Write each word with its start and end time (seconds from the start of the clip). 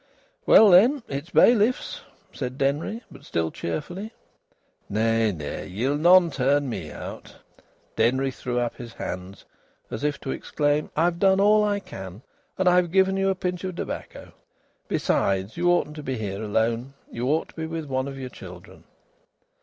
"Well, 0.47 0.71
then, 0.71 1.03
it's 1.07 1.29
bailiffs," 1.29 2.01
said 2.33 2.57
Denry, 2.57 3.03
but 3.11 3.23
still 3.23 3.51
cheerfully. 3.51 4.11
"Nay, 4.89 5.31
nay! 5.31 5.67
Ye'll 5.67 5.95
none 5.95 6.31
turn 6.31 6.67
me 6.67 6.91
out." 6.91 7.35
Denry 7.95 8.31
threw 8.31 8.57
up 8.59 8.77
his 8.77 8.93
hands, 8.93 9.45
as 9.91 10.03
if 10.03 10.19
to 10.21 10.31
exclaim: 10.31 10.89
"I've 10.95 11.19
done 11.19 11.39
all 11.39 11.63
I 11.63 11.79
can, 11.79 12.23
and 12.57 12.67
I've 12.67 12.89
given 12.91 13.15
you 13.15 13.29
a 13.29 13.35
pinch 13.35 13.63
of 13.63 13.75
tobacco. 13.75 14.31
Besides, 14.87 15.55
you 15.55 15.71
oughtn't 15.71 15.97
to 15.97 16.01
be 16.01 16.17
here 16.17 16.41
alone. 16.41 16.95
You 17.11 17.27
ought 17.27 17.49
to 17.49 17.55
be 17.55 17.67
with 17.67 17.85
one 17.85 18.07
of 18.07 18.17
your 18.17 18.29
children." 18.31 18.85